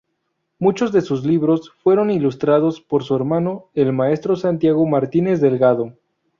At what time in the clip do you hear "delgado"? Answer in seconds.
5.41-5.93